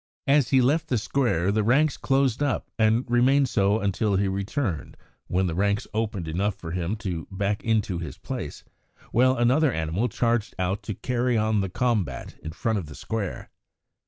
As 0.25 0.49
he 0.49 0.63
left 0.63 0.87
the 0.87 0.97
square 0.97 1.51
the 1.51 1.61
ranks 1.61 1.95
closed 1.95 2.41
up 2.41 2.71
and 2.79 3.05
remained 3.07 3.49
so 3.49 3.79
until 3.79 4.15
he 4.15 4.27
returned, 4.27 4.97
when 5.27 5.45
the 5.45 5.53
ranks 5.53 5.85
opened 5.93 6.27
enough 6.27 6.55
for 6.55 6.71
him 6.71 6.95
to 7.05 7.27
back 7.29 7.63
into 7.63 7.99
his 7.99 8.17
place, 8.17 8.63
while 9.11 9.37
another 9.37 9.71
charged 10.09 10.55
out 10.57 10.81
to 10.81 10.95
carry 10.95 11.37
on 11.37 11.61
the 11.61 11.69
combat 11.69 12.33
in 12.41 12.51
front 12.51 12.79
of 12.79 12.87
the 12.87 12.95
square. 12.95 13.51